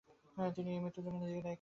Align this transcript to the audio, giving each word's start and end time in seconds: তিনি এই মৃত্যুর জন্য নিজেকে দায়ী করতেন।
তিনি 0.55 0.69
এই 0.71 0.79
মৃত্যুর 0.79 1.03
জন্য 1.05 1.17
নিজেকে 1.17 1.31
দায়ী 1.31 1.35
করতেন। 1.35 1.49